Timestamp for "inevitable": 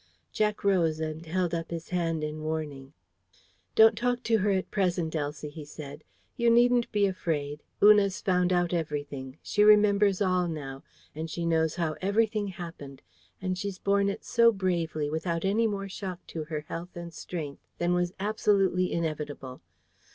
18.91-19.61